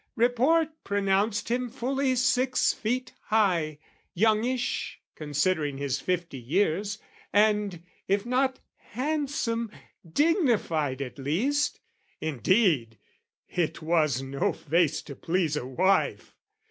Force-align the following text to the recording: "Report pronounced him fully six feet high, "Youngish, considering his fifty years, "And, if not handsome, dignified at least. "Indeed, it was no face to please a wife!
"Report 0.15 0.69
pronounced 0.83 1.49
him 1.51 1.69
fully 1.69 2.15
six 2.15 2.73
feet 2.73 3.13
high, 3.25 3.77
"Youngish, 4.15 4.99
considering 5.13 5.77
his 5.77 5.99
fifty 5.99 6.39
years, 6.39 6.97
"And, 7.31 7.83
if 8.07 8.25
not 8.25 8.59
handsome, 8.77 9.69
dignified 10.03 11.03
at 11.03 11.19
least. 11.19 11.81
"Indeed, 12.19 12.97
it 13.47 13.83
was 13.83 14.23
no 14.23 14.53
face 14.53 15.03
to 15.03 15.15
please 15.15 15.55
a 15.55 15.67
wife! 15.67 16.35